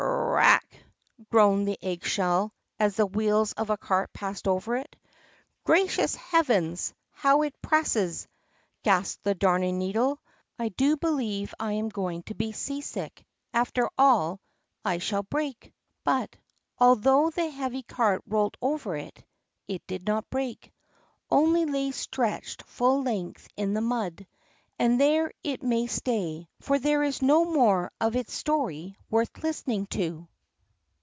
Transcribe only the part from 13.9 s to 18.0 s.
all. I shall break!" But, although the heavy